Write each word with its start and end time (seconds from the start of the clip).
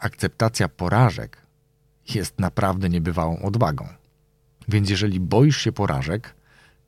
akceptacja 0.00 0.68
porażek 0.68 1.36
jest 2.14 2.38
naprawdę 2.38 2.88
niebywałą 2.88 3.42
odwagą. 3.42 3.88
Więc 4.68 4.90
jeżeli 4.90 5.20
boisz 5.20 5.56
się 5.56 5.72
porażek, 5.72 6.34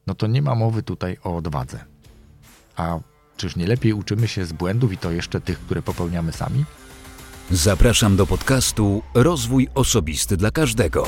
no 0.06 0.14
to 0.14 0.26
nie 0.26 0.42
ma 0.42 0.54
mowy 0.54 0.82
tutaj 0.82 1.16
o 1.24 1.36
odwadze. 1.36 1.84
A 2.76 2.98
czyż 3.36 3.56
nie 3.56 3.66
lepiej 3.66 3.92
uczymy 3.92 4.28
się 4.28 4.46
z 4.46 4.52
błędów 4.52 4.92
i 4.92 4.98
to 4.98 5.10
jeszcze 5.10 5.40
tych, 5.40 5.58
które 5.58 5.82
popełniamy 5.82 6.32
sami? 6.32 6.64
Zapraszam 7.50 8.16
do 8.16 8.26
podcastu 8.26 9.02
Rozwój 9.14 9.68
Osobisty 9.74 10.36
dla 10.36 10.50
Każdego. 10.50 11.06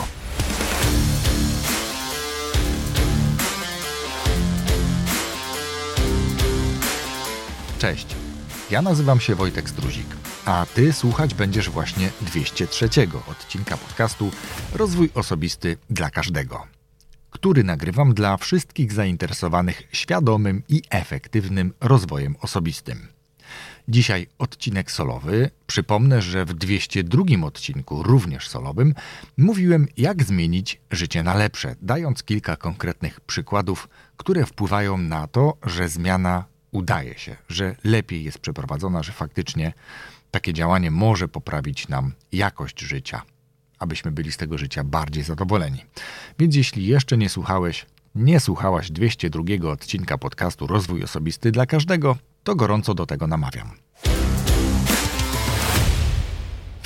Cześć, 7.78 8.06
ja 8.70 8.82
nazywam 8.82 9.20
się 9.20 9.34
Wojtek 9.34 9.70
Struzik, 9.70 10.06
a 10.44 10.66
Ty 10.74 10.92
słuchać 10.92 11.34
będziesz 11.34 11.70
właśnie 11.70 12.10
203 12.20 12.88
odcinka 13.30 13.76
podcastu 13.76 14.30
Rozwój 14.74 15.10
Osobisty 15.14 15.76
dla 15.90 16.10
Każdego, 16.10 16.66
który 17.30 17.64
nagrywam 17.64 18.14
dla 18.14 18.36
wszystkich 18.36 18.92
zainteresowanych 18.92 19.82
świadomym 19.92 20.62
i 20.68 20.82
efektywnym 20.90 21.72
rozwojem 21.80 22.36
osobistym. 22.40 23.08
Dzisiaj 23.88 24.26
odcinek 24.38 24.90
solowy. 24.90 25.50
Przypomnę, 25.66 26.22
że 26.22 26.44
w 26.44 26.54
202 26.54 27.46
odcinku, 27.46 28.02
również 28.02 28.48
solowym, 28.48 28.94
mówiłem, 29.36 29.88
jak 29.96 30.22
zmienić 30.22 30.80
życie 30.90 31.22
na 31.22 31.34
lepsze, 31.34 31.76
dając 31.82 32.22
kilka 32.22 32.56
konkretnych 32.56 33.20
przykładów, 33.20 33.88
które 34.16 34.46
wpływają 34.46 34.98
na 34.98 35.26
to, 35.26 35.56
że 35.62 35.88
zmiana 35.88 36.44
udaje 36.70 37.18
się, 37.18 37.36
że 37.48 37.76
lepiej 37.84 38.24
jest 38.24 38.38
przeprowadzona, 38.38 39.02
że 39.02 39.12
faktycznie 39.12 39.72
takie 40.34 40.52
działanie 40.52 40.90
może 40.90 41.28
poprawić 41.28 41.88
nam 41.88 42.12
jakość 42.32 42.80
życia, 42.80 43.22
abyśmy 43.78 44.10
byli 44.12 44.32
z 44.32 44.36
tego 44.36 44.58
życia 44.58 44.84
bardziej 44.84 45.24
zadowoleni. 45.24 45.84
Więc 46.38 46.56
jeśli 46.56 46.86
jeszcze 46.86 47.16
nie 47.16 47.28
słuchałeś, 47.28 47.86
nie 48.14 48.40
słuchałaś 48.40 48.90
202 48.90 49.70
odcinka 49.70 50.18
podcastu 50.18 50.66
Rozwój 50.66 51.04
Osobisty 51.04 51.52
dla 51.52 51.66
Każdego, 51.66 52.16
to 52.44 52.54
gorąco 52.54 52.94
do 52.94 53.06
tego 53.06 53.26
namawiam. 53.26 53.83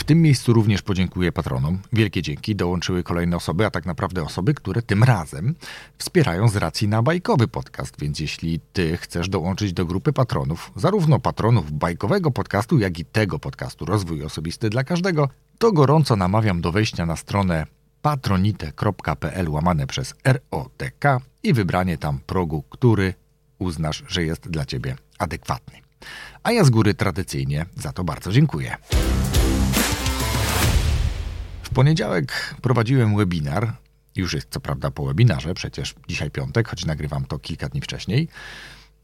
Tym 0.08 0.22
miejscu 0.22 0.52
również 0.52 0.82
podziękuję 0.82 1.32
patronom. 1.32 1.78
Wielkie 1.92 2.22
dzięki. 2.22 2.56
Dołączyły 2.56 3.02
kolejne 3.02 3.36
osoby, 3.36 3.66
a 3.66 3.70
tak 3.70 3.86
naprawdę 3.86 4.22
osoby, 4.22 4.54
które 4.54 4.82
tym 4.82 5.04
razem 5.04 5.54
wspierają 5.98 6.48
z 6.48 6.56
racji 6.56 6.88
na 6.88 7.02
bajkowy 7.02 7.48
podcast. 7.48 8.00
Więc 8.00 8.20
jeśli 8.20 8.60
ty 8.72 8.96
chcesz 8.96 9.28
dołączyć 9.28 9.72
do 9.72 9.86
grupy 9.86 10.12
patronów, 10.12 10.72
zarówno 10.76 11.18
patronów 11.18 11.72
bajkowego 11.72 12.30
podcastu, 12.30 12.78
jak 12.78 12.98
i 12.98 13.04
tego 13.04 13.38
podcastu 13.38 13.84
Rozwój 13.84 14.24
Osobisty 14.24 14.70
dla 14.70 14.84
Każdego, 14.84 15.28
to 15.58 15.72
gorąco 15.72 16.16
namawiam 16.16 16.60
do 16.60 16.72
wejścia 16.72 17.06
na 17.06 17.16
stronę 17.16 17.66
patronite.pl 18.02 19.48
łamane 19.48 19.86
przez 19.86 20.14
ROTK 20.24 21.04
i 21.42 21.52
wybranie 21.52 21.98
tam 21.98 22.18
progu, 22.26 22.62
który 22.62 23.14
uznasz, 23.58 24.04
że 24.08 24.24
jest 24.24 24.50
dla 24.50 24.64
ciebie 24.64 24.96
adekwatny. 25.18 25.78
A 26.42 26.52
ja 26.52 26.64
z 26.64 26.70
góry 26.70 26.94
tradycyjnie 26.94 27.66
za 27.76 27.92
to 27.92 28.04
bardzo 28.04 28.32
dziękuję. 28.32 28.76
Poniedziałek 31.78 32.54
prowadziłem 32.62 33.16
webinar. 33.16 33.72
Już 34.16 34.34
jest 34.34 34.48
co 34.50 34.60
prawda 34.60 34.90
po 34.90 35.06
webinarze, 35.06 35.54
przecież 35.54 35.94
dzisiaj 36.08 36.30
piątek, 36.30 36.68
choć 36.68 36.84
nagrywam 36.84 37.24
to 37.24 37.38
kilka 37.38 37.68
dni 37.68 37.80
wcześniej. 37.80 38.28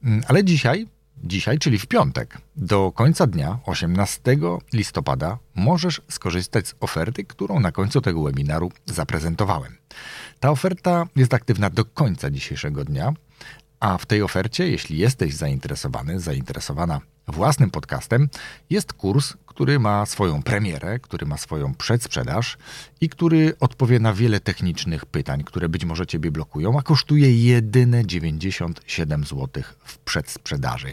Mm, 0.05 0.22
ale 0.28 0.44
dzisiaj, 0.44 0.86
dzisiaj, 1.25 1.58
czyli 1.58 1.78
w 1.78 1.86
piątek, 1.86 2.39
do 2.56 2.92
końca 2.92 3.27
dnia, 3.27 3.58
18 3.67 4.36
listopada, 4.72 5.39
możesz 5.55 6.00
skorzystać 6.08 6.69
z 6.69 6.75
oferty, 6.80 7.25
którą 7.25 7.61
na 7.61 7.72
końcu 7.72 8.00
tego 8.00 8.22
webinaru 8.22 8.72
zaprezentowałem. 8.86 9.77
Ta 10.41 10.50
oferta 10.50 11.06
jest 11.17 11.34
aktywna 11.34 11.70
do 11.70 11.84
końca 11.84 12.30
dzisiejszego 12.30 12.84
dnia, 12.84 13.12
a 13.80 13.98
w 13.98 14.06
tej 14.06 14.23
ofercie, 14.23 14.68
jeśli 14.68 14.98
jesteś 14.98 15.34
zainteresowany, 15.34 16.20
zainteresowana 16.20 17.01
własnym 17.33 17.70
podcastem, 17.70 18.29
jest 18.70 18.92
kurs, 18.92 19.35
który 19.46 19.79
ma 19.79 20.07
swoją 20.07 20.42
premierę, 20.42 20.98
który 20.98 21.27
ma 21.27 21.36
swoją 21.36 21.74
przedsprzedaż 21.74 22.57
i 23.01 23.08
który 23.08 23.52
odpowie 23.61 23.98
na 24.01 24.12
wiele 24.12 24.40
technicznych 24.40 25.07
pytań, 25.07 25.45
które 25.45 25.68
być 25.68 25.84
może 25.84 26.07
Ciebie 26.07 26.30
blokują, 26.30 26.79
a 26.79 26.83
kosztuje 26.83 27.45
jedyne 27.45 28.07
97 28.07 29.24
zł 29.24 29.63
w 29.84 29.98
przedsprzedaży. 29.98 30.92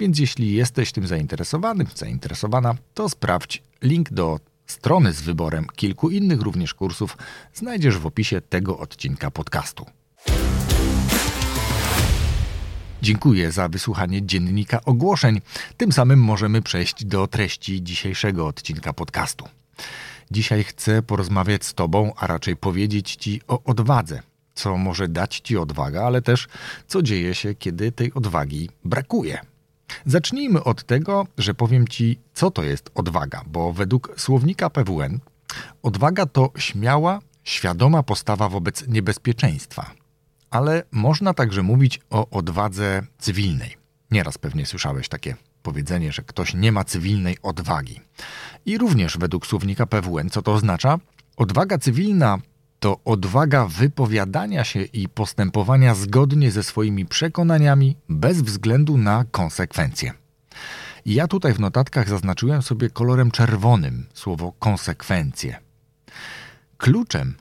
Więc 0.00 0.18
jeśli 0.18 0.52
jesteś 0.52 0.92
tym 0.92 1.06
zainteresowany, 1.06 1.86
zainteresowana, 1.94 2.74
to 2.94 3.08
sprawdź 3.08 3.62
link 3.82 4.10
do 4.10 4.40
strony 4.66 5.12
z 5.12 5.22
wyborem 5.22 5.66
kilku 5.76 6.10
innych 6.10 6.40
również 6.40 6.74
kursów 6.74 7.16
znajdziesz 7.54 7.98
w 7.98 8.06
opisie 8.06 8.40
tego 8.40 8.78
odcinka 8.78 9.30
podcastu. 9.30 9.86
Dziękuję 13.04 13.52
za 13.52 13.68
wysłuchanie 13.68 14.26
dziennika 14.26 14.80
ogłoszeń. 14.84 15.40
Tym 15.76 15.92
samym 15.92 16.20
możemy 16.20 16.62
przejść 16.62 17.04
do 17.04 17.26
treści 17.26 17.82
dzisiejszego 17.82 18.46
odcinka 18.46 18.92
podcastu. 18.92 19.48
Dzisiaj 20.30 20.64
chcę 20.64 21.02
porozmawiać 21.02 21.64
z 21.64 21.74
Tobą, 21.74 22.12
a 22.16 22.26
raczej 22.26 22.56
powiedzieć 22.56 23.16
Ci 23.16 23.40
o 23.48 23.62
odwadze. 23.64 24.22
Co 24.54 24.76
może 24.76 25.08
dać 25.08 25.40
Ci 25.40 25.56
odwaga, 25.56 26.02
ale 26.02 26.22
też 26.22 26.48
co 26.86 27.02
dzieje 27.02 27.34
się, 27.34 27.54
kiedy 27.54 27.92
tej 27.92 28.14
odwagi 28.14 28.70
brakuje. 28.84 29.38
Zacznijmy 30.06 30.64
od 30.64 30.84
tego, 30.84 31.26
że 31.38 31.54
powiem 31.54 31.88
Ci, 31.88 32.18
co 32.34 32.50
to 32.50 32.62
jest 32.62 32.90
odwaga, 32.94 33.42
bo 33.46 33.72
według 33.72 34.14
słownika 34.16 34.70
PWN 34.70 35.18
odwaga 35.82 36.26
to 36.26 36.52
śmiała, 36.58 37.20
świadoma 37.42 38.02
postawa 38.02 38.48
wobec 38.48 38.88
niebezpieczeństwa 38.88 40.03
ale 40.54 40.82
można 40.92 41.34
także 41.34 41.62
mówić 41.62 42.00
o 42.10 42.30
odwadze 42.30 43.02
cywilnej. 43.18 43.76
Nieraz 44.10 44.38
pewnie 44.38 44.66
słyszałeś 44.66 45.08
takie 45.08 45.36
powiedzenie, 45.62 46.12
że 46.12 46.22
ktoś 46.22 46.54
nie 46.54 46.72
ma 46.72 46.84
cywilnej 46.84 47.36
odwagi. 47.42 48.00
I 48.66 48.78
również 48.78 49.18
według 49.18 49.46
słownika 49.46 49.86
PWN, 49.86 50.30
co 50.30 50.42
to 50.42 50.52
oznacza? 50.52 50.98
Odwaga 51.36 51.78
cywilna 51.78 52.38
to 52.80 53.00
odwaga 53.04 53.66
wypowiadania 53.66 54.64
się 54.64 54.82
i 54.82 55.08
postępowania 55.08 55.94
zgodnie 55.94 56.50
ze 56.50 56.62
swoimi 56.62 57.06
przekonaniami, 57.06 57.96
bez 58.08 58.42
względu 58.42 58.98
na 58.98 59.24
konsekwencje. 59.30 60.12
Ja 61.06 61.28
tutaj 61.28 61.54
w 61.54 61.60
notatkach 61.60 62.08
zaznaczyłem 62.08 62.62
sobie 62.62 62.90
kolorem 62.90 63.30
czerwonym 63.30 64.06
słowo 64.12 64.52
konsekwencje. 64.58 65.58
Kluczem 66.76 67.34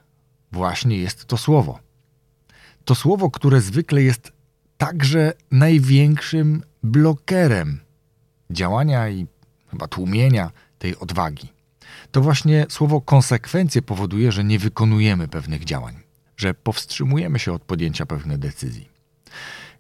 właśnie 0.52 0.98
jest 0.98 1.26
to 1.26 1.38
słowo 1.38 1.80
to 2.86 2.96
słowo, 2.96 3.32
które 3.32 3.62
zwykle 3.62 4.04
jest 4.04 4.32
także 4.78 5.34
największym 5.52 6.64
blokerem 6.84 7.80
działania 8.50 9.10
i 9.10 9.28
chyba 9.72 9.88
tłumienia 9.88 10.52
tej 10.80 10.98
odwagi. 10.98 11.48
To 12.12 12.22
właśnie 12.22 12.66
słowo 12.70 13.02
konsekwencje 13.02 13.82
powoduje, 13.82 14.32
że 14.32 14.44
nie 14.44 14.60
wykonujemy 14.60 15.28
pewnych 15.28 15.64
działań, 15.64 15.96
że 16.38 16.54
powstrzymujemy 16.54 17.40
się 17.40 17.54
od 17.54 17.62
podjęcia 17.62 18.06
pewnych 18.06 18.38
decyzji. 18.38 18.90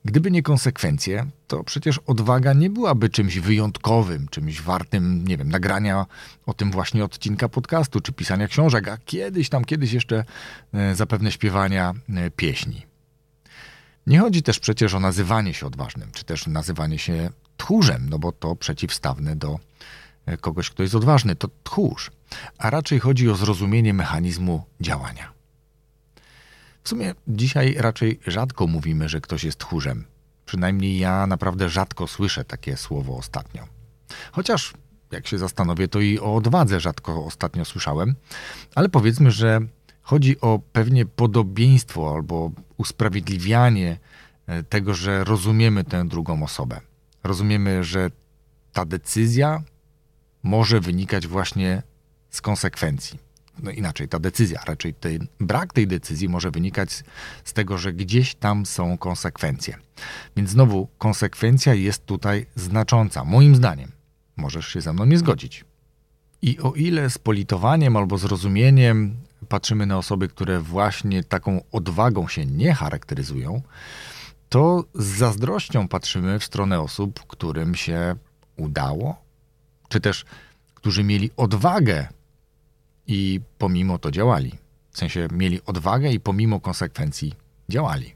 Gdyby 0.05 0.31
nie 0.31 0.43
konsekwencje, 0.43 1.25
to 1.47 1.63
przecież 1.63 1.97
odwaga 1.97 2.53
nie 2.53 2.69
byłaby 2.69 3.09
czymś 3.09 3.39
wyjątkowym, 3.39 4.27
czymś 4.27 4.61
wartym, 4.61 5.27
nie 5.27 5.37
wiem, 5.37 5.49
nagrania 5.49 6.05
o 6.45 6.53
tym 6.53 6.71
właśnie 6.71 7.03
odcinka 7.03 7.49
podcastu 7.49 8.01
czy 8.01 8.13
pisania 8.13 8.47
książek, 8.47 8.87
a 8.87 8.97
kiedyś 8.97 9.49
tam, 9.49 9.65
kiedyś 9.65 9.93
jeszcze 9.93 10.25
e, 10.73 10.95
zapewne 10.95 11.31
śpiewania 11.31 11.93
e, 12.09 12.31
pieśni. 12.31 12.92
Nie 14.07 14.19
chodzi 14.19 14.43
też 14.43 14.59
przecież 14.59 14.93
o 14.93 14.99
nazywanie 14.99 15.53
się 15.53 15.67
odważnym, 15.67 16.11
czy 16.11 16.25
też 16.25 16.47
nazywanie 16.47 16.99
się 16.99 17.29
tchórzem, 17.57 18.09
no 18.09 18.19
bo 18.19 18.31
to 18.31 18.55
przeciwstawne 18.55 19.35
do 19.35 19.59
e, 20.25 20.37
kogoś, 20.37 20.69
kto 20.69 20.83
jest 20.83 20.95
odważny, 20.95 21.35
to 21.35 21.49
tchórz, 21.63 22.11
a 22.57 22.69
raczej 22.69 22.99
chodzi 22.99 23.29
o 23.29 23.35
zrozumienie 23.35 23.93
mechanizmu 23.93 24.63
działania. 24.81 25.33
W 26.83 26.89
sumie 26.89 27.13
dzisiaj 27.27 27.75
raczej 27.77 28.19
rzadko 28.27 28.67
mówimy, 28.67 29.09
że 29.09 29.21
ktoś 29.21 29.43
jest 29.43 29.57
tchórzem. 29.57 30.05
Przynajmniej 30.45 30.99
ja 30.99 31.27
naprawdę 31.27 31.69
rzadko 31.69 32.07
słyszę 32.07 32.45
takie 32.45 32.77
słowo 32.77 33.17
ostatnio. 33.17 33.67
Chociaż, 34.31 34.73
jak 35.11 35.27
się 35.27 35.37
zastanowię, 35.37 35.87
to 35.87 35.99
i 35.99 36.19
o 36.19 36.35
odwadze 36.35 36.79
rzadko 36.79 37.25
ostatnio 37.25 37.65
słyszałem, 37.65 38.15
ale 38.75 38.89
powiedzmy, 38.89 39.31
że 39.31 39.59
Chodzi 40.03 40.41
o 40.41 40.59
pewnie 40.71 41.05
podobieństwo 41.05 42.13
albo 42.15 42.51
usprawiedliwianie 42.77 43.97
e, 44.47 44.63
tego, 44.63 44.93
że 44.93 45.23
rozumiemy 45.23 45.83
tę 45.83 46.07
drugą 46.07 46.43
osobę. 46.43 46.81
Rozumiemy, 47.23 47.83
że 47.83 48.09
ta 48.73 48.85
decyzja 48.85 49.63
może 50.43 50.79
wynikać 50.79 51.27
właśnie 51.27 51.83
z 52.29 52.41
konsekwencji. 52.41 53.19
No 53.63 53.71
inaczej, 53.71 54.07
ta 54.07 54.19
decyzja, 54.19 54.61
raczej 54.65 54.93
ten 54.93 55.27
brak 55.39 55.73
tej 55.73 55.87
decyzji 55.87 56.29
może 56.29 56.51
wynikać 56.51 57.03
z 57.43 57.53
tego, 57.53 57.77
że 57.77 57.93
gdzieś 57.93 58.35
tam 58.35 58.65
są 58.65 58.97
konsekwencje. 58.97 59.77
Więc 60.35 60.49
znowu, 60.49 60.87
konsekwencja 60.97 61.73
jest 61.73 62.05
tutaj 62.05 62.45
znacząca, 62.55 63.23
moim 63.23 63.55
zdaniem. 63.55 63.91
Możesz 64.37 64.67
się 64.67 64.81
ze 64.81 64.93
mną 64.93 65.05
nie 65.05 65.17
zgodzić. 65.17 65.65
I 66.41 66.59
o 66.59 66.73
ile 66.73 67.09
z 67.09 67.17
politowaniem 67.17 67.97
albo 67.97 68.17
zrozumieniem 68.17 69.15
patrzymy 69.53 69.85
na 69.85 69.97
osoby, 69.97 70.27
które 70.27 70.59
właśnie 70.59 71.23
taką 71.23 71.61
odwagą 71.71 72.27
się 72.27 72.45
nie 72.45 72.73
charakteryzują, 72.73 73.61
to 74.49 74.83
z 74.95 75.05
zazdrością 75.05 75.87
patrzymy 75.87 76.39
w 76.39 76.43
stronę 76.43 76.81
osób, 76.81 77.27
którym 77.27 77.75
się 77.75 78.15
udało, 78.57 79.21
czy 79.89 79.99
też 79.99 80.25
którzy 80.73 81.03
mieli 81.03 81.31
odwagę 81.37 82.07
i 83.07 83.41
pomimo 83.57 83.97
to 83.97 84.11
działali. 84.11 84.51
W 84.91 84.97
sensie 84.97 85.27
mieli 85.31 85.65
odwagę 85.65 86.11
i 86.11 86.19
pomimo 86.19 86.59
konsekwencji 86.59 87.33
działali. 87.69 88.13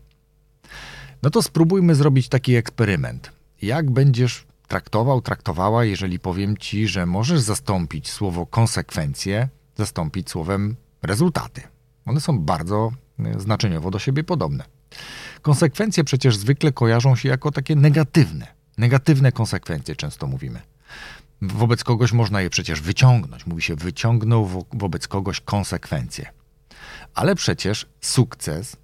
No 1.24 1.30
to 1.30 1.42
spróbujmy 1.42 1.96
zrobić 1.96 2.30
taki 2.30 2.56
eksperyment. 2.56 3.32
Jak 3.62 3.92
będziesz 3.92 4.46
traktował, 4.68 5.22
traktowała, 5.22 5.86
jeżeli 5.86 6.20
powiem 6.20 6.58
ci, 6.58 6.88
że 6.88 7.06
możesz 7.06 7.40
zastąpić 7.40 8.12
słowo 8.12 8.46
konsekwencje, 8.46 9.50
zastąpić 9.76 10.30
słowem 10.30 10.76
rezultaty. 11.04 11.62
One 12.06 12.22
są 12.22 12.40
bardzo 12.40 12.92
e, 13.20 13.40
znaczeniowo 13.40 13.92
do 13.92 14.00
siebie 14.00 14.24
podobne. 14.24 14.64
Konsekwencje 15.42 16.04
przecież 16.04 16.38
zwykle 16.38 16.72
kojarzą 16.72 17.16
się 17.16 17.30
jako 17.30 17.52
takie 17.52 17.76
negatywne. 17.76 18.48
Negatywne 18.78 19.32
konsekwencje 19.32 19.96
często 19.96 20.28
mówimy. 20.28 20.62
Wobec 21.42 21.84
kogoś 21.84 22.12
można 22.12 22.42
je 22.42 22.50
przecież 22.50 22.82
wyciągnąć. 22.82 23.46
Mówi 23.46 23.62
się, 23.62 23.76
wyciągnął 23.76 24.46
wo 24.46 24.66
wobec 24.74 25.08
kogoś 25.08 25.42
konsekwencje. 25.42 26.30
Ale 27.14 27.36
przecież 27.36 27.86
sukces 28.02 28.78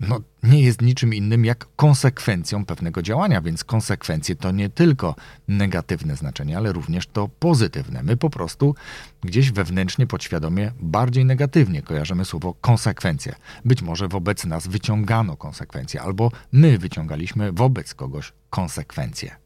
no, 0.00 0.20
nie 0.42 0.62
jest 0.62 0.82
niczym 0.82 1.14
innym 1.14 1.44
jak 1.44 1.66
konsekwencją 1.76 2.64
pewnego 2.64 3.02
działania, 3.02 3.40
więc 3.40 3.64
konsekwencje 3.64 4.36
to 4.36 4.50
nie 4.50 4.68
tylko 4.68 5.14
negatywne 5.48 6.16
znaczenie, 6.16 6.56
ale 6.56 6.72
również 6.72 7.06
to 7.06 7.28
pozytywne. 7.28 8.02
My 8.02 8.16
po 8.16 8.30
prostu 8.30 8.74
gdzieś 9.22 9.50
wewnętrznie, 9.50 10.06
podświadomie 10.06 10.72
bardziej 10.80 11.24
negatywnie 11.24 11.82
kojarzymy 11.82 12.24
słowo 12.24 12.54
konsekwencje. 12.60 13.34
Być 13.64 13.82
może 13.82 14.08
wobec 14.08 14.44
nas 14.44 14.66
wyciągano 14.66 15.36
konsekwencje, 15.36 16.02
albo 16.02 16.32
my 16.52 16.78
wyciągaliśmy 16.78 17.52
wobec 17.52 17.94
kogoś 17.94 18.32
konsekwencje. 18.50 19.36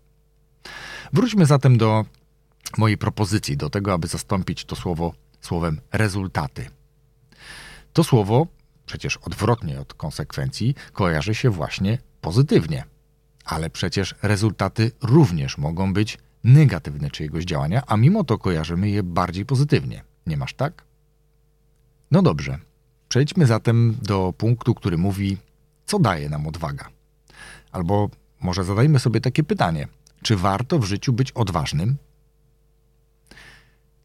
Wróćmy 1.13 1.47
zatem 1.47 1.79
do 1.79 2.05
mojej 2.79 2.99
propozycji, 2.99 3.57
do 3.57 3.71
tego, 3.71 3.93
aby 3.93 4.07
zastąpić 4.07 4.65
to 4.65 4.77
słowo 4.77 5.15
słowem 5.41 5.81
rezultaty. 5.93 6.67
To 7.93 8.05
słowo 8.05 8.47
przecież 8.87 9.17
odwrotnie 9.17 9.81
od 9.81 9.95
konsekwencji, 9.95 10.75
kojarzy 10.93 11.35
się 11.35 11.51
właśnie 11.51 11.99
pozytywnie. 12.21 12.85
Ale 13.45 13.71
przecież 13.71 14.15
rezultaty 14.23 14.91
również 15.03 15.59
mogą 15.59 15.93
być 15.93 16.19
negatywne 16.45 17.11
czyjegoś 17.11 17.45
działania, 17.45 17.83
a 17.87 17.97
mimo 17.97 18.25
to 18.25 18.39
kojarzymy 18.39 18.91
je 18.91 19.03
bardziej 19.03 19.47
pozytywnie. 19.47 20.05
Nie 20.27 20.37
masz 20.37 20.55
tak? 20.55 20.85
No 22.11 22.23
dobrze. 22.23 22.59
Przejdźmy 23.09 23.47
zatem 23.47 23.97
do 24.03 24.35
punktu, 24.39 24.75
który 24.75 24.99
mówi, 24.99 25.37
co 25.87 25.99
daje 25.99 26.29
nam 26.29 26.47
odwaga. 26.47 26.89
Albo 27.73 28.11
może 28.41 28.65
zadajmy 28.65 28.99
sobie 28.99 29.21
takie 29.21 29.45
pytanie: 29.45 29.89
czy 30.23 30.37
warto 30.37 30.79
w 30.79 30.85
życiu 30.85 31.13
być 31.13 31.33
odważnym? 31.33 31.97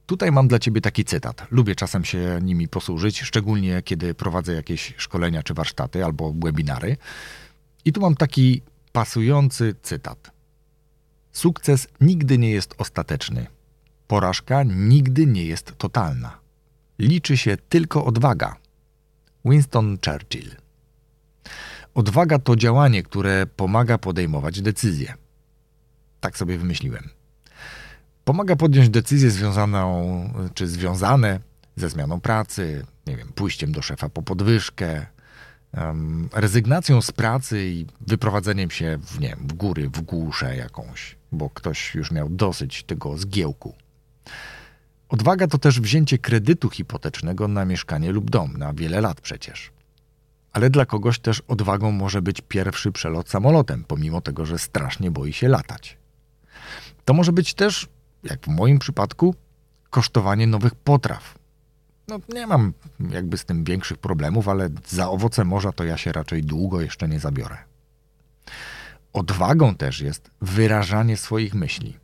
Tutaj 0.09 0.31
mam 0.31 0.47
dla 0.47 0.59
Ciebie 0.59 0.81
taki 0.81 1.05
cytat. 1.05 1.47
Lubię 1.51 1.75
czasem 1.75 2.05
się 2.05 2.39
nimi 2.41 2.67
posłużyć, 2.67 3.21
szczególnie 3.21 3.81
kiedy 3.81 4.13
prowadzę 4.13 4.53
jakieś 4.53 4.93
szkolenia 4.97 5.43
czy 5.43 5.53
warsztaty 5.53 6.05
albo 6.05 6.33
webinary. 6.33 6.97
I 7.85 7.93
tu 7.93 8.01
mam 8.01 8.15
taki 8.15 8.61
pasujący 8.91 9.75
cytat. 9.81 10.31
Sukces 11.31 11.87
nigdy 12.01 12.37
nie 12.37 12.51
jest 12.51 12.75
ostateczny. 12.77 13.47
Porażka 14.07 14.63
nigdy 14.63 15.25
nie 15.25 15.45
jest 15.45 15.77
totalna. 15.77 16.39
Liczy 16.99 17.37
się 17.37 17.57
tylko 17.57 18.05
odwaga. 18.05 18.55
Winston 19.45 19.97
Churchill. 20.05 20.55
Odwaga 21.93 22.39
to 22.39 22.55
działanie, 22.55 23.03
które 23.03 23.47
pomaga 23.47 23.97
podejmować 23.97 24.61
decyzje. 24.61 25.13
Tak 26.19 26.37
sobie 26.37 26.57
wymyśliłem. 26.57 27.18
Pomaga 28.29 28.55
podjąć 28.55 28.89
decyzję 28.89 29.31
związaną 29.31 30.33
czy 30.53 30.67
związane 30.67 31.39
ze 31.75 31.89
zmianą 31.89 32.21
pracy, 32.21 32.85
nie 33.07 33.17
wiem, 33.17 33.27
pójściem 33.35 33.71
do 33.71 33.81
szefa 33.81 34.09
po 34.09 34.21
podwyżkę, 34.21 35.05
rezygnacją 36.33 37.01
z 37.01 37.11
pracy 37.11 37.65
i 37.65 37.85
wyprowadzeniem 38.01 38.71
się 38.71 38.99
w, 39.01 39.19
nie 39.19 39.27
wiem, 39.29 39.47
w 39.47 39.53
góry, 39.53 39.89
w 39.89 40.01
głuszę 40.01 40.55
jakąś, 40.55 41.15
bo 41.31 41.49
ktoś 41.49 41.95
już 41.95 42.11
miał 42.11 42.29
dosyć 42.29 42.83
tego 42.83 43.17
zgiełku. 43.17 43.75
Odwaga 45.09 45.47
to 45.47 45.57
też 45.57 45.79
wzięcie 45.79 46.17
kredytu 46.17 46.69
hipotecznego 46.69 47.47
na 47.47 47.65
mieszkanie 47.65 48.11
lub 48.11 48.29
dom, 48.29 48.57
na 48.57 48.73
wiele 48.73 49.01
lat 49.01 49.21
przecież. 49.21 49.71
Ale 50.51 50.69
dla 50.69 50.85
kogoś 50.85 51.19
też 51.19 51.43
odwagą 51.47 51.91
może 51.91 52.21
być 52.21 52.41
pierwszy 52.41 52.91
przelot 52.91 53.29
samolotem, 53.29 53.83
pomimo 53.87 54.21
tego, 54.21 54.45
że 54.45 54.59
strasznie 54.59 55.11
boi 55.11 55.33
się 55.33 55.47
latać. 55.47 55.97
To 57.05 57.13
może 57.13 57.31
być 57.31 57.53
też 57.53 57.89
jak 58.23 58.45
w 58.45 58.47
moim 58.47 58.79
przypadku, 58.79 59.35
kosztowanie 59.89 60.47
nowych 60.47 60.75
potraw. 60.75 61.39
No, 62.07 62.19
nie 62.29 62.47
mam 62.47 62.73
jakby 63.09 63.37
z 63.37 63.45
tym 63.45 63.63
większych 63.63 63.97
problemów, 63.97 64.47
ale 64.47 64.69
za 64.87 65.09
owoce 65.09 65.45
morza 65.45 65.71
to 65.71 65.83
ja 65.83 65.97
się 65.97 66.11
raczej 66.11 66.43
długo 66.43 66.81
jeszcze 66.81 67.07
nie 67.07 67.19
zabiorę. 67.19 67.57
Odwagą 69.13 69.75
też 69.75 70.01
jest 70.01 70.31
wyrażanie 70.41 71.17
swoich 71.17 71.53
myśli. 71.53 71.97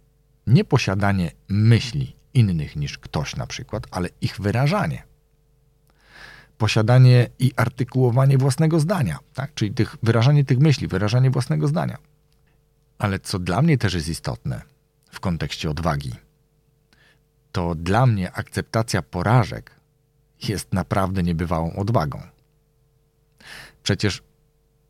Nie 0.47 0.65
posiadanie 0.65 1.31
myśli 1.49 2.15
innych 2.33 2.75
niż 2.75 2.97
ktoś 2.97 3.35
na 3.35 3.47
przykład, 3.47 3.87
ale 3.91 4.09
ich 4.21 4.39
wyrażanie. 4.39 5.03
Posiadanie 6.57 7.29
i 7.39 7.51
artykułowanie 7.55 8.37
własnego 8.37 8.79
zdania, 8.79 9.19
tak? 9.33 9.53
czyli 9.53 9.73
tych, 9.73 9.95
wyrażanie 10.03 10.45
tych 10.45 10.59
myśli, 10.59 10.87
wyrażanie 10.87 11.31
własnego 11.31 11.67
zdania. 11.67 11.97
Ale 12.97 13.19
co 13.19 13.39
dla 13.39 13.61
mnie 13.61 13.77
też 13.77 13.93
jest 13.93 14.09
istotne– 14.09 14.61
w 15.15 15.19
kontekście 15.19 15.69
odwagi, 15.69 16.11
to 17.51 17.75
dla 17.75 18.05
mnie 18.05 18.31
akceptacja 18.31 19.01
porażek 19.01 19.71
jest 20.49 20.73
naprawdę 20.73 21.23
niebywałą 21.23 21.75
odwagą. 21.75 22.21
Przecież 23.83 24.23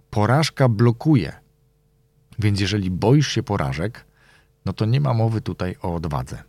porażka 0.10 0.69
blokuje. 0.69 1.33
Więc 2.39 2.60
jeżeli 2.60 2.92
boisz 2.92 3.27
się 3.27 3.44
porażek, 3.44 4.06
no 4.66 4.74
to 4.74 4.86
nie 4.86 5.01
ma 5.01 5.13
mowy 5.13 5.42
tutaj 5.42 5.75
o 5.81 5.95
odwadze. 5.95 6.44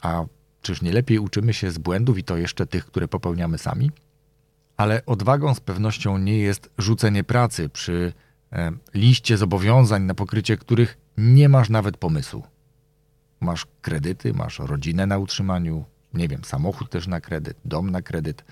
A 0.00 0.24
czyż 0.62 0.82
nie 0.82 0.92
lepiej 0.92 1.18
uczymy 1.18 1.54
się 1.54 1.70
z 1.70 1.78
błędów 1.78 2.18
i 2.18 2.24
to 2.24 2.36
jeszcze 2.36 2.66
tych, 2.66 2.86
które 2.86 3.08
popełniamy 3.08 3.58
sami? 3.58 3.90
Ale 4.76 5.06
odwagą 5.06 5.54
z 5.54 5.60
pewnością 5.60 6.18
nie 6.18 6.38
jest 6.38 6.70
rzucenie 6.78 7.24
pracy 7.24 7.68
przy 7.68 8.12
e, 8.52 8.72
liście 8.94 9.36
zobowiązań, 9.36 10.02
na 10.02 10.14
pokrycie 10.14 10.56
których 10.56 10.98
nie 11.16 11.48
masz 11.48 11.68
nawet 11.70 11.96
pomysłu 11.96 12.51
masz 13.42 13.66
kredyty, 13.82 14.34
masz 14.34 14.58
rodzinę 14.58 15.06
na 15.06 15.18
utrzymaniu, 15.18 15.84
nie 16.14 16.28
wiem, 16.28 16.44
samochód 16.44 16.90
też 16.90 17.06
na 17.06 17.20
kredyt, 17.20 17.56
dom 17.64 17.90
na 17.90 18.02
kredyt. 18.02 18.44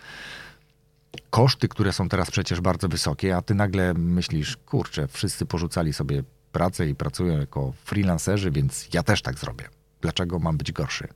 Koszty, 1.31 1.69
które 1.69 1.93
są 1.93 2.09
teraz 2.09 2.31
przecież 2.31 2.61
bardzo 2.61 2.89
wysokie, 2.89 3.37
a 3.37 3.43
ty 3.43 3.55
nagle 3.55 3.95
myślisz, 3.95 4.57
kurczę, 4.57 5.09
wszyscy 5.09 5.47
porzucali 5.47 5.93
sobie 5.93 6.23
pracę 6.53 6.89
i 6.89 6.95
pracują 6.95 7.39
jako 7.39 7.73
freelancerzy, 7.85 8.51
więc 8.51 8.89
ja 8.95 9.03
też 9.03 9.23
tak 9.23 9.39
zrobię. 9.39 9.69
Dlaczego 10.01 10.39
mam 10.39 10.57
być 10.57 10.73
gorszy? 10.73 11.09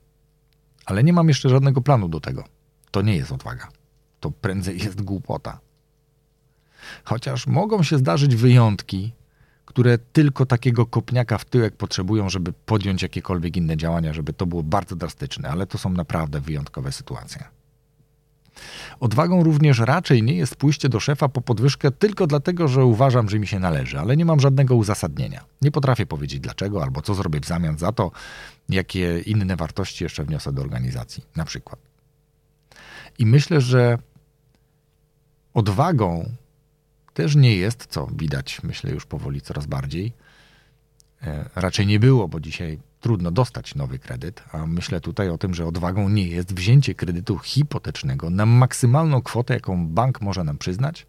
Ale 0.85 1.03
nie 1.03 1.13
mam 1.13 1.27
jeszcze 1.27 1.49
żadnego 1.49 1.81
planu 1.81 2.09
do 2.09 2.19
tego. 2.19 2.43
To 2.91 3.01
nie 3.01 3.15
jest 3.15 3.31
odwaga. 3.31 3.67
To 4.19 4.31
prędzej 4.31 4.79
jest 4.79 5.01
głupota. 5.01 5.59
Chociaż 7.03 7.47
mogą 7.47 7.83
się 7.83 7.97
zdarzyć 7.97 8.35
wyjątki, 8.35 9.13
które 9.75 9.97
tylko 9.97 10.45
takiego 10.45 10.85
kopniaka 10.85 11.37
w 11.37 11.45
tyłek 11.45 11.75
potrzebują, 11.75 12.29
żeby 12.29 12.53
podjąć 12.65 13.01
jakiekolwiek 13.01 13.57
inne 13.57 13.77
działania, 13.77 14.13
żeby 14.13 14.33
to 14.33 14.45
było 14.45 14.63
bardzo 14.63 14.95
drastyczne, 14.95 15.49
ale 15.49 15.67
to 15.67 15.77
są 15.77 15.89
naprawdę 15.89 16.41
wyjątkowe 16.41 16.91
sytuacje. 16.91 17.43
Odwagą 18.99 19.43
również 19.43 19.79
raczej 19.79 20.23
nie 20.23 20.33
jest 20.33 20.55
pójście 20.55 20.89
do 20.89 20.99
szefa 20.99 21.29
po 21.29 21.41
podwyżkę 21.41 21.91
tylko 21.91 22.27
dlatego, 22.27 22.67
że 22.67 22.85
uważam, 22.85 23.29
że 23.29 23.39
mi 23.39 23.47
się 23.47 23.59
należy, 23.59 23.99
ale 23.99 24.17
nie 24.17 24.25
mam 24.25 24.39
żadnego 24.39 24.75
uzasadnienia. 24.75 25.45
Nie 25.61 25.71
potrafię 25.71 26.05
powiedzieć 26.05 26.39
dlaczego 26.39 26.83
albo 26.83 27.01
co 27.01 27.15
zrobię 27.15 27.39
w 27.39 27.45
zamian 27.45 27.77
za 27.77 27.91
to, 27.91 28.11
jakie 28.69 29.19
inne 29.19 29.55
wartości 29.55 30.03
jeszcze 30.03 30.23
wniosę 30.23 30.53
do 30.53 30.61
organizacji, 30.61 31.23
na 31.35 31.45
przykład. 31.45 31.79
I 33.19 33.25
myślę, 33.25 33.61
że 33.61 33.97
odwagą 35.53 36.29
też 37.15 37.35
nie 37.35 37.55
jest, 37.55 37.85
co 37.89 38.07
widać, 38.17 38.63
myślę 38.63 38.91
już 38.91 39.05
powoli 39.05 39.41
coraz 39.41 39.65
bardziej. 39.65 40.13
E, 41.21 41.49
raczej 41.55 41.87
nie 41.87 41.99
było, 41.99 42.27
bo 42.27 42.39
dzisiaj 42.39 42.79
trudno 43.01 43.31
dostać 43.31 43.75
nowy 43.75 43.99
kredyt, 43.99 44.43
a 44.51 44.67
myślę 44.67 45.01
tutaj 45.01 45.29
o 45.29 45.37
tym, 45.37 45.53
że 45.53 45.65
odwagą 45.65 46.09
nie 46.09 46.27
jest 46.27 46.53
wzięcie 46.53 46.95
kredytu 46.95 47.37
hipotecznego 47.37 48.29
na 48.29 48.45
maksymalną 48.45 49.21
kwotę, 49.21 49.53
jaką 49.53 49.87
bank 49.87 50.21
może 50.21 50.43
nam 50.43 50.57
przyznać 50.57 51.07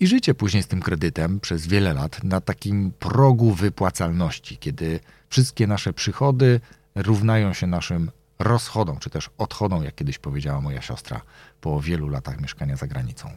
i 0.00 0.06
życie 0.06 0.34
później 0.34 0.62
z 0.62 0.66
tym 0.66 0.80
kredytem 0.80 1.40
przez 1.40 1.66
wiele 1.66 1.94
lat 1.94 2.24
na 2.24 2.40
takim 2.40 2.92
progu 2.98 3.52
wypłacalności, 3.52 4.56
kiedy 4.58 5.00
wszystkie 5.28 5.66
nasze 5.66 5.92
przychody 5.92 6.60
równają 6.94 7.52
się 7.52 7.66
naszym 7.66 8.10
rozchodą, 8.38 8.96
czy 8.98 9.10
też 9.10 9.30
odchodą, 9.38 9.82
jak 9.82 9.94
kiedyś 9.94 10.18
powiedziała 10.18 10.60
moja 10.60 10.82
siostra, 10.82 11.20
po 11.60 11.80
wielu 11.80 12.08
latach 12.08 12.40
mieszkania 12.40 12.76
za 12.76 12.86
granicą. 12.86 13.30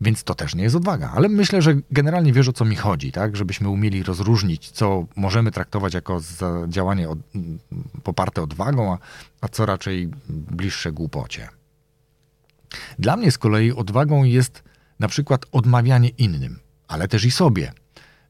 Więc 0.00 0.24
to 0.24 0.34
też 0.34 0.54
nie 0.54 0.62
jest 0.62 0.76
odwaga, 0.76 1.12
ale 1.14 1.28
myślę, 1.28 1.62
że 1.62 1.74
generalnie 1.90 2.32
wiesz 2.32 2.48
o 2.48 2.52
co 2.52 2.64
mi 2.64 2.76
chodzi, 2.76 3.12
tak? 3.12 3.36
Żebyśmy 3.36 3.68
umieli 3.68 4.02
rozróżnić, 4.02 4.70
co 4.70 5.06
możemy 5.16 5.50
traktować 5.50 5.94
jako 5.94 6.20
działanie 6.68 7.08
od, 7.08 7.18
poparte 8.02 8.42
odwagą, 8.42 8.92
a, 8.92 8.98
a 9.40 9.48
co 9.48 9.66
raczej 9.66 10.08
bliższe 10.28 10.92
głupocie. 10.92 11.48
Dla 12.98 13.16
mnie 13.16 13.32
z 13.32 13.38
kolei 13.38 13.72
odwagą 13.72 14.24
jest 14.24 14.62
na 14.98 15.08
przykład 15.08 15.46
odmawianie 15.52 16.08
innym, 16.08 16.58
ale 16.88 17.08
też 17.08 17.24
i 17.24 17.30
sobie. 17.30 17.72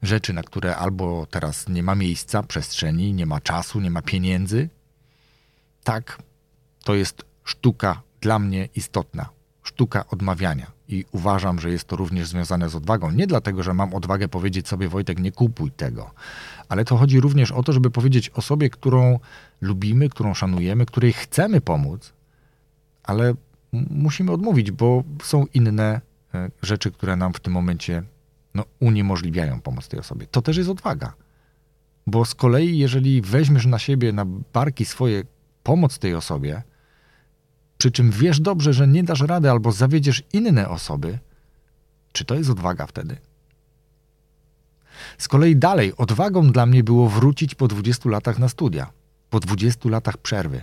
Rzeczy, 0.01 0.33
na 0.33 0.43
które 0.43 0.75
albo 0.75 1.25
teraz 1.25 1.69
nie 1.69 1.83
ma 1.83 1.95
miejsca, 1.95 2.43
przestrzeni, 2.43 3.13
nie 3.13 3.25
ma 3.25 3.41
czasu, 3.41 3.79
nie 3.79 3.91
ma 3.91 4.01
pieniędzy. 4.01 4.69
Tak, 5.83 6.17
to 6.83 6.95
jest 6.95 7.25
sztuka 7.43 8.01
dla 8.21 8.39
mnie 8.39 8.69
istotna. 8.75 9.36
Sztuka 9.67 10.05
odmawiania. 10.09 10.71
I 10.87 11.05
uważam, 11.11 11.59
że 11.59 11.71
jest 11.71 11.87
to 11.87 11.95
również 11.95 12.27
związane 12.27 12.69
z 12.69 12.75
odwagą. 12.75 13.11
Nie 13.11 13.27
dlatego, 13.27 13.63
że 13.63 13.73
mam 13.73 13.93
odwagę 13.93 14.27
powiedzieć 14.27 14.67
sobie, 14.67 14.89
Wojtek, 14.89 15.19
nie 15.19 15.31
kupuj 15.31 15.71
tego, 15.71 16.11
ale 16.69 16.85
to 16.85 16.97
chodzi 16.97 17.19
również 17.19 17.51
o 17.51 17.63
to, 17.63 17.73
żeby 17.73 17.91
powiedzieć 17.91 18.29
osobie, 18.29 18.69
którą 18.69 19.19
lubimy, 19.61 20.09
którą 20.09 20.33
szanujemy, 20.33 20.85
której 20.85 21.13
chcemy 21.13 21.61
pomóc, 21.61 22.13
ale 23.03 23.33
musimy 23.89 24.31
odmówić, 24.31 24.71
bo 24.71 25.03
są 25.23 25.45
inne 25.53 26.01
e, 26.33 26.49
rzeczy, 26.61 26.91
które 26.91 27.15
nam 27.15 27.33
w 27.33 27.39
tym 27.39 27.53
momencie 27.53 28.03
no, 28.53 28.63
uniemożliwiają 28.79 29.61
pomoc 29.61 29.87
tej 29.87 29.99
osobie. 29.99 30.27
To 30.31 30.41
też 30.41 30.57
jest 30.57 30.69
odwaga. 30.69 31.13
Bo 32.07 32.25
z 32.25 32.35
kolei, 32.35 32.77
jeżeli 32.77 33.21
weźmiesz 33.21 33.65
na 33.65 33.79
siebie, 33.79 34.13
na 34.13 34.25
barki 34.53 34.85
swoje 34.85 35.23
pomoc 35.63 35.99
tej 35.99 36.15
osobie, 36.15 36.63
przy 37.77 37.91
czym 37.91 38.11
wiesz 38.11 38.39
dobrze, 38.39 38.73
że 38.73 38.87
nie 38.87 39.03
dasz 39.03 39.21
rady 39.21 39.51
albo 39.51 39.71
zawiedziesz 39.71 40.23
inne 40.33 40.69
osoby, 40.69 41.19
czy 42.11 42.25
to 42.25 42.35
jest 42.35 42.49
odwaga 42.49 42.87
wtedy? 42.87 43.17
Z 45.17 45.27
kolei 45.27 45.55
dalej, 45.55 45.93
odwagą 45.97 46.51
dla 46.51 46.65
mnie 46.65 46.83
było 46.83 47.09
wrócić 47.09 47.55
po 47.55 47.67
20 47.67 48.09
latach 48.09 48.39
na 48.39 48.49
studia, 48.49 48.91
po 49.29 49.39
20 49.39 49.89
latach 49.89 50.17
przerwy. 50.17 50.61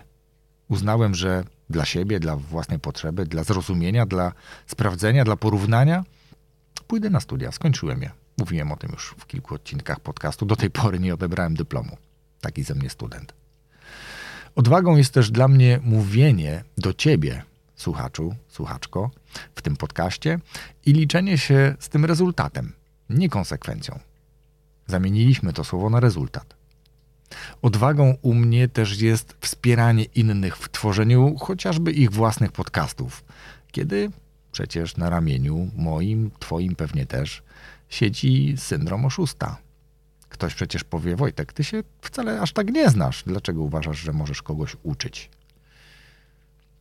Uznałem, 0.68 1.14
że 1.14 1.44
dla 1.71 1.85
siebie, 1.85 2.21
dla 2.21 2.37
własnej 2.37 2.78
potrzeby, 2.78 3.26
dla 3.26 3.44
zrozumienia, 3.44 4.06
dla 4.06 4.33
sprawdzenia, 4.66 5.25
dla 5.25 5.37
porównania, 5.37 6.04
pójdę 6.87 7.11
na 7.11 7.21
studia. 7.21 7.52
Skończyłem 7.52 8.02
je. 8.02 8.11
Mówiłem 8.38 8.73
o 8.73 8.76
tym 8.76 8.90
już 8.92 9.14
w 9.18 9.26
kilku 9.26 9.54
odcinkach 9.54 10.00
podcastu. 10.00 10.47
Do 10.47 10.56
tej 10.56 10.71
pory 10.71 11.00
nie 11.00 11.14
odebrałem 11.14 11.54
dyplomu. 11.54 11.97
Taki 12.40 12.62
ze 12.62 12.75
mnie 12.75 12.90
student. 12.90 13.44
Odwagą 14.54 14.96
jest 14.96 15.14
też 15.14 15.30
dla 15.30 15.49
mnie 15.49 15.80
mówienie 15.82 16.64
do 16.78 16.94
ciebie, 16.94 17.42
słuchaczu, 17.76 18.34
słuchaczko, 18.49 19.11
w 19.54 19.62
tym 19.62 19.76
podcaście 19.76 20.38
i 20.87 20.92
liczenie 20.92 21.38
się 21.38 21.75
z 21.78 21.88
tym 21.88 22.04
rezultatem, 22.04 22.73
nie 23.11 23.28
konsekwencją. 23.28 23.99
Zamieniliśmy 24.87 25.52
to 25.52 25.64
słowo 25.64 25.90
na 25.90 26.00
rezultat. 26.00 26.54
Odwagą 27.62 28.16
u 28.23 28.34
mnie 28.34 28.68
też 28.68 29.00
jest 29.00 29.37
wspieranie 29.40 30.04
innych 30.04 30.56
w 30.56 30.68
tworzeniu 30.68 31.37
chociażby 31.37 31.92
ich 31.92 32.11
własnych 32.11 32.52
podcastów, 32.52 33.25
kiedy 33.73 34.11
przecież 34.52 34.96
na 34.96 35.11
ramieniu 35.11 35.70
moim, 35.76 36.30
twoim 36.38 36.76
pewnie 36.76 37.06
też, 37.06 37.42
siedzi 37.88 38.54
syndrom 38.56 39.04
oszusta. 39.04 39.63
Ktoś 40.35 40.55
przecież 40.55 40.85
powie, 40.85 41.17
Wojtek, 41.17 41.53
ty 41.53 41.64
się 41.64 41.83
wcale 42.00 42.41
aż 42.41 42.53
tak 42.53 42.71
nie 42.71 42.91
znasz. 42.91 43.23
Dlaczego 43.26 43.62
uważasz, 43.62 43.99
że 43.99 44.12
możesz 44.12 44.43
kogoś 44.43 44.76
uczyć? 44.83 45.31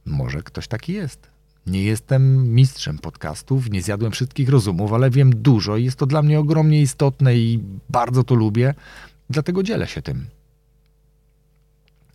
Może 0.05 0.43
ktoś 0.43 0.67
taki 0.67 0.93
jest. 0.93 1.29
Nie 1.67 1.83
jestem 1.83 2.53
mistrzem 2.53 2.99
podcastów, 2.99 3.69
nie 3.69 3.81
zjadłem 3.81 4.11
wszystkich 4.11 4.49
rozumów, 4.49 4.93
ale 4.93 5.09
wiem 5.09 5.35
dużo 5.41 5.77
i 5.77 5.85
jest 5.85 5.97
to 5.97 6.05
dla 6.05 6.21
mnie 6.21 6.39
ogromnie 6.39 6.81
istotne 6.81 7.35
i 7.35 7.63
bardzo 7.89 8.23
to 8.23 8.35
lubię, 8.35 8.73
dlatego 9.29 9.63
dzielę 9.63 9.87
się 9.87 10.01
tym. 10.01 10.27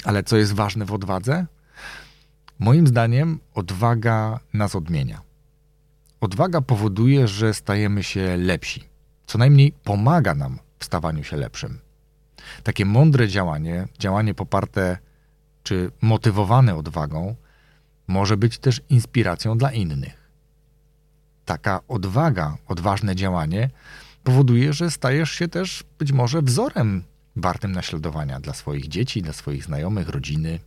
Ale 0.04 0.23
co 0.23 0.37
jest 0.37 0.52
ważne 0.52 0.85
w 0.85 0.92
odwadze? 0.92 1.47
Moim 2.59 2.87
zdaniem 2.87 3.38
odwaga 3.54 4.40
nas 4.52 4.75
odmienia. 4.75 5.21
Odwaga 6.21 6.61
powoduje, 6.61 7.28
że 7.28 7.54
stajemy 7.54 8.02
się 8.02 8.37
lepsi. 8.37 8.85
Co 9.26 9.38
najmniej 9.38 9.73
pomaga 9.85 10.35
nam 10.35 10.59
stawaniu 10.85 11.25
się 11.25 11.37
lepszym. 11.37 11.78
Takie 12.62 12.85
mądre 12.85 13.28
działanie, 13.28 13.88
działanie 13.99 14.35
poparte 14.35 14.99
czy 15.62 15.90
motywowane 16.00 16.76
odwagą, 16.76 17.37
może 18.06 18.37
być 18.37 18.58
też 18.58 18.80
inspiracją 18.88 19.58
dla 19.58 19.73
innych. 19.73 20.30
Taka 21.44 21.80
odwaga, 21.88 22.56
odważne 22.66 23.16
działanie 23.16 23.70
powoduje, 24.25 24.73
że 24.73 24.90
stajesz 24.90 25.30
się 25.30 25.49
też 25.49 25.85
być 25.99 26.12
może 26.12 26.42
wzorem 26.42 27.02
wartym 27.37 27.73
naśladowania 27.73 28.40
dla 28.40 28.54
swoich 28.54 28.88
dzieci, 28.88 29.23
dla 29.23 29.32
swoich 29.32 29.64
znajomych, 29.64 30.08
rodziny, 30.08 30.58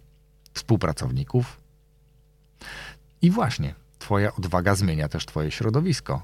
współpracowników. 0.54 1.58
I 3.22 3.32
właśnie, 3.32 3.76
Twoja 4.00 4.36
odwaga 4.36 4.76
zmienia 4.76 5.10
też 5.10 5.26
Twoje 5.26 5.52
środowisko 5.52 6.24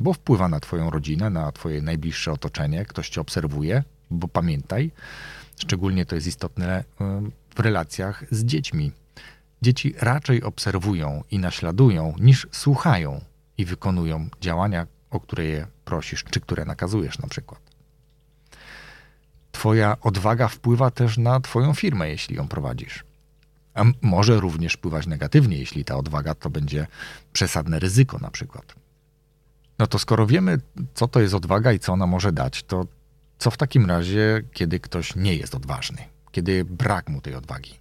bo 0.00 0.12
wpływa 0.12 0.48
na 0.48 0.60
Twoją 0.60 0.90
rodzinę, 0.90 1.30
na 1.30 1.52
Twoje 1.52 1.82
najbliższe 1.82 2.32
otoczenie, 2.32 2.84
ktoś 2.84 3.08
Cię 3.08 3.20
obserwuje, 3.20 3.84
bo 4.10 4.28
pamiętaj, 4.28 4.90
szczególnie 5.56 6.06
to 6.06 6.14
jest 6.14 6.26
istotne 6.26 6.84
w 7.54 7.60
relacjach 7.60 8.24
z 8.30 8.44
dziećmi. 8.44 8.92
Dzieci 9.62 9.94
raczej 9.98 10.42
obserwują 10.42 11.24
i 11.30 11.38
naśladują, 11.38 12.14
niż 12.20 12.46
słuchają 12.52 13.20
i 13.58 13.64
wykonują 13.64 14.28
działania, 14.40 14.86
o 15.10 15.20
które 15.20 15.44
je 15.44 15.66
prosisz, 15.84 16.24
czy 16.24 16.40
które 16.40 16.64
nakazujesz 16.64 17.18
na 17.18 17.28
przykład. 17.28 17.60
Twoja 19.52 19.96
odwaga 20.00 20.48
wpływa 20.48 20.90
też 20.90 21.18
na 21.18 21.40
Twoją 21.40 21.74
firmę, 21.74 22.08
jeśli 22.08 22.36
ją 22.36 22.48
prowadzisz. 22.48 23.04
A 23.74 23.84
może 24.02 24.40
również 24.40 24.72
wpływać 24.72 25.06
negatywnie, 25.06 25.58
jeśli 25.58 25.84
ta 25.84 25.96
odwaga 25.96 26.34
to 26.34 26.50
będzie 26.50 26.86
przesadne 27.32 27.78
ryzyko 27.78 28.18
na 28.18 28.30
przykład. 28.30 28.74
No 29.82 29.86
to 29.86 29.98
skoro 29.98 30.26
wiemy, 30.26 30.58
co 30.94 31.08
to 31.08 31.20
jest 31.20 31.34
odwaga 31.34 31.72
i 31.72 31.78
co 31.78 31.92
ona 31.92 32.06
może 32.06 32.32
dać, 32.32 32.62
to 32.62 32.86
co 33.38 33.50
w 33.50 33.56
takim 33.56 33.86
razie, 33.86 34.42
kiedy 34.52 34.80
ktoś 34.80 35.16
nie 35.16 35.34
jest 35.34 35.54
odważny, 35.54 35.98
kiedy 36.32 36.64
brak 36.64 37.08
mu 37.08 37.20
tej 37.20 37.34
odwagi? 37.34 37.74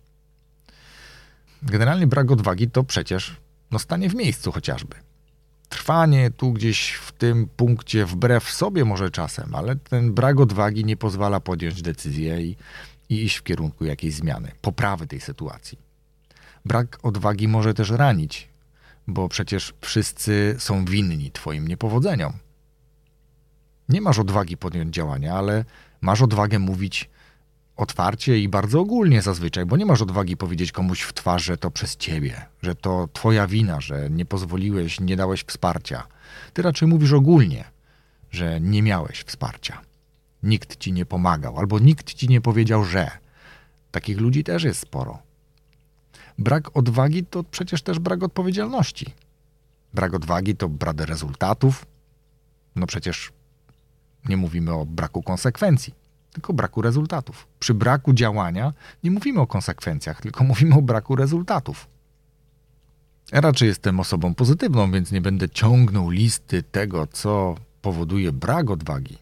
Generalnie 1.63 2.07
brak 2.07 2.31
odwagi 2.31 2.69
to 2.69 2.83
przecież 2.83 3.35
no, 3.71 3.79
stanie 3.79 4.09
w 4.09 4.15
miejscu 4.15 4.51
chociażby. 4.51 4.95
Trwanie 5.69 6.31
tu 6.31 6.53
gdzieś 6.53 6.91
w 6.91 7.11
tym 7.11 7.47
punkcie 7.47 8.05
wbrew 8.05 8.49
sobie 8.49 8.85
może 8.85 9.11
czasem, 9.11 9.55
ale 9.55 9.75
ten 9.75 10.13
brak 10.13 10.39
odwagi 10.39 10.85
nie 10.85 10.97
pozwala 10.97 11.39
podjąć 11.39 11.81
decyzję 11.81 12.41
i, 12.41 12.55
i 13.09 13.23
iść 13.23 13.37
w 13.37 13.43
kierunku 13.43 13.85
jakiejś 13.85 14.13
zmiany, 14.13 14.51
poprawy 14.61 15.07
tej 15.07 15.21
sytuacji. 15.21 15.77
Brak 16.65 16.99
odwagi 17.03 17.47
może 17.47 17.73
też 17.73 17.89
ranić, 17.89 18.50
bo 19.07 19.29
przecież 19.29 19.73
wszyscy 19.81 20.55
są 20.59 20.85
winni 20.85 21.31
Twoim 21.31 21.67
niepowodzeniom. 21.67 22.33
Nie 23.89 24.01
masz 24.01 24.19
odwagi 24.19 24.57
podjąć 24.57 24.95
działania, 24.95 25.35
ale 25.35 25.65
masz 26.01 26.21
odwagę 26.21 26.59
mówić 26.59 27.09
otwarcie 27.75 28.39
i 28.39 28.49
bardzo 28.49 28.79
ogólnie 28.79 29.21
zazwyczaj, 29.21 29.65
bo 29.65 29.77
nie 29.77 29.85
masz 29.85 30.01
odwagi 30.01 30.37
powiedzieć 30.37 30.71
komuś 30.71 31.01
w 31.01 31.13
twarz, 31.13 31.43
że 31.43 31.57
to 31.57 31.71
przez 31.71 31.97
ciebie, 31.97 32.45
że 32.61 32.75
to 32.75 33.09
twoja 33.13 33.47
wina, 33.47 33.81
że 33.81 34.09
nie 34.09 34.25
pozwoliłeś, 34.25 34.99
nie 34.99 35.15
dałeś 35.15 35.43
wsparcia. 35.43 36.07
Ty 36.53 36.61
raczej 36.61 36.87
mówisz 36.87 37.13
ogólnie, 37.13 37.63
że 38.31 38.61
nie 38.61 38.83
miałeś 38.83 39.23
wsparcia. 39.23 39.81
Nikt 40.43 40.77
ci 40.79 40.93
nie 40.93 41.05
pomagał, 41.05 41.59
albo 41.59 41.79
nikt 41.79 42.13
ci 42.13 42.27
nie 42.27 42.41
powiedział, 42.41 42.85
że. 42.85 43.11
Takich 43.91 44.17
ludzi 44.17 44.43
też 44.43 44.63
jest 44.63 44.79
sporo. 44.79 45.19
Brak 46.37 46.77
odwagi 46.77 47.25
to 47.25 47.43
przecież 47.43 47.81
też 47.81 47.99
brak 47.99 48.23
odpowiedzialności. 48.23 49.13
Brak 49.93 50.13
odwagi 50.13 50.55
to 50.55 50.69
brak 50.69 51.01
rezultatów. 51.01 51.85
No 52.75 52.87
przecież 52.87 53.31
nie 54.29 54.37
mówimy 54.37 54.73
o 54.73 54.85
braku 54.85 55.23
konsekwencji, 55.23 55.93
tylko 56.33 56.53
braku 56.53 56.81
rezultatów. 56.81 57.47
Przy 57.59 57.73
braku 57.73 58.13
działania 58.13 58.73
nie 59.03 59.11
mówimy 59.11 59.39
o 59.39 59.47
konsekwencjach, 59.47 60.21
tylko 60.21 60.43
mówimy 60.43 60.75
o 60.75 60.81
braku 60.81 61.15
rezultatów. 61.15 61.87
Ja 63.31 63.41
raczej 63.41 63.67
jestem 63.67 63.99
osobą 63.99 64.35
pozytywną, 64.35 64.91
więc 64.91 65.11
nie 65.11 65.21
będę 65.21 65.49
ciągnął 65.49 66.09
listy 66.09 66.63
tego, 66.63 67.07
co 67.07 67.55
powoduje 67.81 68.31
brak 68.31 68.69
odwagi. 68.69 69.17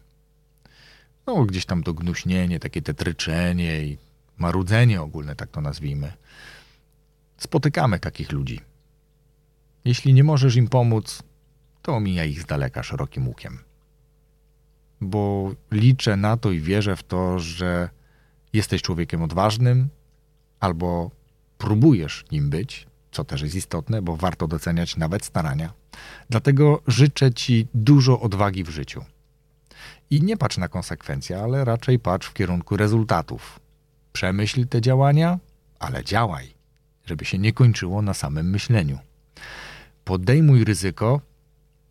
No, 1.26 1.44
gdzieś 1.44 1.66
tam 1.66 1.82
to 1.82 1.94
gnuśnienie, 1.94 2.60
takie 2.60 2.82
tetryczenie 2.82 3.82
i 3.84 3.98
marudzenie 4.38 5.02
ogólne, 5.02 5.36
tak 5.36 5.50
to 5.50 5.60
nazwijmy. 5.60 6.12
Spotykamy 7.40 7.98
takich 7.98 8.32
ludzi. 8.32 8.60
Jeśli 9.84 10.14
nie 10.14 10.24
możesz 10.24 10.56
im 10.56 10.68
pomóc, 10.68 11.22
to 11.82 11.96
omija 11.96 12.24
ich 12.24 12.42
z 12.42 12.46
daleka 12.46 12.82
szerokim 12.82 13.28
łukiem. 13.28 13.58
Bo 15.00 15.52
liczę 15.70 16.16
na 16.16 16.36
to 16.36 16.50
i 16.50 16.60
wierzę 16.60 16.96
w 16.96 17.02
to, 17.02 17.38
że 17.38 17.88
jesteś 18.52 18.82
człowiekiem 18.82 19.22
odważnym, 19.22 19.88
albo 20.60 21.10
próbujesz 21.58 22.24
nim 22.32 22.50
być, 22.50 22.86
co 23.12 23.24
też 23.24 23.42
jest 23.42 23.54
istotne, 23.54 24.02
bo 24.02 24.16
warto 24.16 24.48
doceniać 24.48 24.96
nawet 24.96 25.24
starania. 25.24 25.72
Dlatego 26.30 26.82
życzę 26.86 27.32
Ci 27.32 27.68
dużo 27.74 28.20
odwagi 28.20 28.64
w 28.64 28.70
życiu. 28.70 29.04
I 30.10 30.22
nie 30.22 30.36
patrz 30.36 30.58
na 30.58 30.68
konsekwencje, 30.68 31.40
ale 31.40 31.64
raczej 31.64 31.98
patrz 31.98 32.28
w 32.28 32.34
kierunku 32.34 32.76
rezultatów. 32.76 33.60
Przemyśl 34.12 34.66
te 34.66 34.80
działania, 34.80 35.38
ale 35.78 36.04
działaj, 36.04 36.59
żeby 37.10 37.24
się 37.24 37.38
nie 37.38 37.52
kończyło 37.52 38.02
na 38.02 38.14
samym 38.14 38.50
myśleniu. 38.50 38.98
Podejmuj 40.04 40.64
ryzyko 40.64 41.20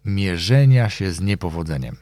mierzenia 0.06 0.90
się 0.90 1.12
z 1.12 1.22
niepowodzeniem. 1.22 1.96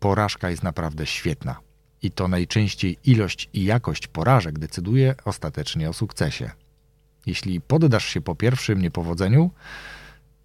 Porażka 0.00 0.50
jest 0.50 0.62
naprawdę 0.62 1.06
świetna 1.06 1.56
i 2.02 2.10
to 2.10 2.28
najczęściej 2.28 2.98
ilość 3.04 3.48
i 3.52 3.64
jakość 3.64 4.06
porażek 4.06 4.58
decyduje 4.58 5.14
ostatecznie 5.24 5.90
o 5.90 5.92
sukcesie. 5.92 6.50
Jeśli 7.26 7.60
poddasz 7.60 8.04
się 8.04 8.20
po 8.20 8.34
pierwszym 8.34 8.82
niepowodzeniu, 8.82 9.50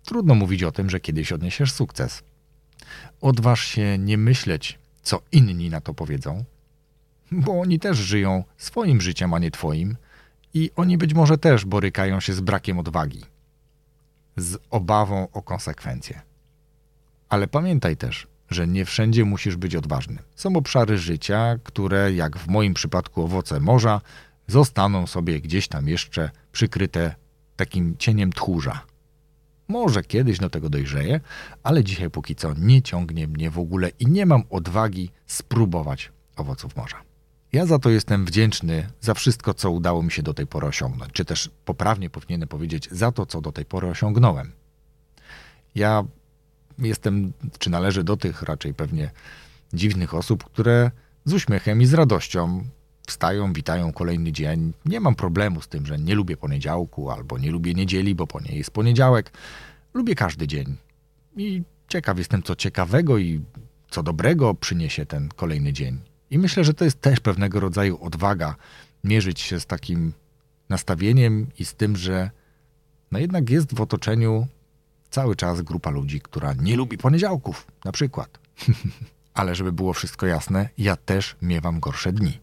trudno 0.03 0.35
mówić 0.35 0.63
o 0.63 0.71
tym, 0.71 0.89
że 0.89 0.99
kiedyś 0.99 1.31
odniesiesz 1.31 1.71
sukces. 1.71 2.23
Odważ 3.21 3.65
się 3.65 3.97
nie 3.97 4.17
myśleć, 4.17 4.79
co 5.01 5.21
inni 5.31 5.69
na 5.69 5.81
to 5.81 5.93
powiedzą, 5.93 6.43
bo 7.31 7.59
oni 7.61 7.79
też 7.79 7.97
żyją 7.97 8.43
swoim 8.57 9.01
życiem, 9.01 9.33
a 9.33 9.39
nie 9.39 9.51
twoim, 9.51 9.97
i 10.53 10.71
oni 10.75 10.97
być 10.97 11.13
może 11.13 11.37
też 11.37 11.65
borykają 11.65 12.19
się 12.19 12.33
z 12.33 12.41
brakiem 12.41 12.79
odwagi, 12.79 13.25
z 14.37 14.57
obawą 14.69 15.27
o 15.33 15.41
konsekwencje. 15.41 16.21
Ale 17.29 17.47
pamiętaj 17.47 17.97
też, 17.97 18.27
że 18.49 18.67
nie 18.67 18.85
wszędzie 18.85 19.25
musisz 19.25 19.55
być 19.55 19.75
odważny. 19.75 20.17
Są 20.35 20.55
obszary 20.55 20.97
życia, 20.97 21.59
które, 21.63 22.13
jak 22.13 22.37
w 22.37 22.47
moim 22.47 22.73
przypadku 22.73 23.23
owoce 23.23 23.59
morza, 23.59 24.01
zostaną 24.47 25.07
sobie 25.07 25.41
gdzieś 25.41 25.67
tam 25.67 25.87
jeszcze 25.87 26.31
przykryte 26.51 27.15
takim 27.55 27.97
cieniem 27.97 28.33
tchórza. 28.33 28.81
Może 29.67 30.03
kiedyś 30.03 30.39
do 30.39 30.49
tego 30.49 30.69
dojrzeję, 30.69 31.19
ale 31.63 31.83
dzisiaj 31.83 32.09
póki 32.09 32.35
co 32.35 32.53
nie 32.53 32.81
ciągnie 32.81 33.27
mnie 33.27 33.51
w 33.51 33.59
ogóle 33.59 33.89
i 33.99 34.05
nie 34.05 34.25
mam 34.25 34.43
odwagi 34.49 35.09
spróbować 35.25 36.11
owoców 36.35 36.75
morza. 36.75 37.08
Ja 37.53 37.65
za 37.65 37.79
to 37.79 37.89
jestem 37.89 38.25
wdzięczny 38.25 38.89
za 39.01 39.13
wszystko, 39.13 39.53
co 39.53 39.71
udało 39.71 40.03
mi 40.03 40.11
się 40.11 40.23
do 40.23 40.33
tej 40.33 40.47
pory 40.47 40.67
osiągnąć, 40.67 41.11
czy 41.13 41.25
też 41.25 41.49
poprawnie 41.65 42.09
powinienem 42.09 42.47
powiedzieć 42.47 42.87
za 42.91 43.11
to, 43.11 43.25
co 43.25 43.41
do 43.41 43.51
tej 43.51 43.65
pory 43.65 43.87
osiągnąłem. 43.87 44.51
Ja 45.75 46.03
jestem, 46.79 47.33
czy 47.59 47.69
należę 47.69 48.03
do 48.03 48.17
tych 48.17 48.41
raczej 48.41 48.73
pewnie 48.73 49.11
dziwnych 49.73 50.13
osób, 50.13 50.43
które 50.43 50.91
z 51.25 51.33
uśmiechem 51.33 51.81
i 51.81 51.85
z 51.85 51.93
radością 51.93 52.63
wstają, 53.07 53.53
witają 53.53 53.93
kolejny 53.93 54.31
dzień. 54.31 54.73
Nie 54.85 54.99
mam 54.99 55.15
problemu 55.15 55.61
z 55.61 55.67
tym, 55.67 55.85
że 55.85 55.99
nie 55.99 56.15
lubię 56.15 56.37
poniedziałku 56.37 57.09
albo 57.11 57.37
nie 57.37 57.51
lubię 57.51 57.73
niedzieli, 57.73 58.15
bo 58.15 58.27
po 58.27 58.39
niej 58.39 58.57
jest 58.57 58.71
poniedziałek. 58.71 59.31
Lubię 59.93 60.15
każdy 60.15 60.47
dzień. 60.47 60.75
I 61.37 61.63
ciekaw 61.87 62.17
jestem, 62.17 62.43
co 62.43 62.55
ciekawego 62.55 63.17
i 63.17 63.41
co 63.89 64.03
dobrego 64.03 64.53
przyniesie 64.53 65.05
ten 65.05 65.29
kolejny 65.35 65.73
dzień. 65.73 65.99
I 66.31 66.39
myślę, 66.39 66.63
że 66.63 66.73
to 66.73 66.85
jest 66.85 67.01
też 67.01 67.19
pewnego 67.19 67.59
rodzaju 67.59 68.03
odwaga 68.03 68.55
mierzyć 69.03 69.39
się 69.39 69.59
z 69.59 69.65
takim 69.65 70.13
nastawieniem 70.69 71.47
i 71.59 71.65
z 71.65 71.73
tym, 71.73 71.97
że 71.97 72.31
no 73.11 73.19
jednak 73.19 73.49
jest 73.49 73.75
w 73.75 73.81
otoczeniu 73.81 74.47
cały 75.09 75.35
czas 75.35 75.61
grupa 75.61 75.89
ludzi, 75.89 76.21
która 76.21 76.53
nie 76.53 76.75
lubi 76.75 76.97
poniedziałków, 76.97 77.67
na 77.85 77.91
przykład. 77.91 78.39
Ale 79.33 79.55
żeby 79.55 79.71
było 79.71 79.93
wszystko 79.93 80.25
jasne, 80.25 80.69
ja 80.77 80.95
też 80.95 81.35
miewam 81.41 81.79
gorsze 81.79 82.13
dni. 82.13 82.39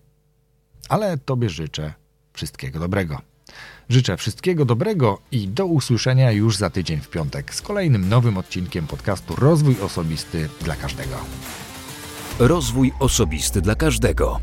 Ale 0.88 1.18
Tobie 1.18 1.50
życzę 1.50 1.94
wszystkiego 2.32 2.78
dobrego. 2.78 3.20
Życzę 3.88 4.16
wszystkiego 4.16 4.64
dobrego 4.64 5.18
i 5.32 5.48
do 5.48 5.66
usłyszenia 5.66 6.32
już 6.32 6.56
za 6.56 6.70
tydzień 6.70 7.00
w 7.00 7.08
piątek 7.08 7.54
z 7.54 7.62
kolejnym 7.62 8.08
nowym 8.08 8.38
odcinkiem 8.38 8.86
podcastu 8.86 9.36
Rozwój 9.36 9.80
Osobisty 9.80 10.48
dla 10.60 10.76
Każdego. 10.76 11.16
Rozwój 12.38 12.92
Osobisty 12.98 13.60
dla 13.60 13.74
Każdego. 13.74 14.40